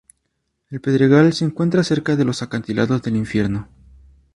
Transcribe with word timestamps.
El 0.71 0.81
pedregal 0.81 1.31
se 1.33 1.45
encuentra 1.45 1.83
cerca 1.83 2.15
de 2.15 2.25
los 2.25 2.41
acantilados 2.41 3.03
del 3.03 3.17
Infierno. 3.17 3.69